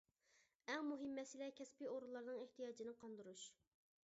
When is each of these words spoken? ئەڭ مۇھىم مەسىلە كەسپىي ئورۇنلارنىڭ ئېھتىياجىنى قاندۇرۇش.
ئەڭ 0.71 0.79
مۇھىم 0.91 1.11
مەسىلە 1.17 1.49
كەسپىي 1.59 1.91
ئورۇنلارنىڭ 1.91 2.41
ئېھتىياجىنى 2.41 2.95
قاندۇرۇش. 3.03 3.45